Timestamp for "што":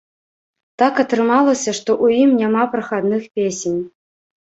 1.81-1.89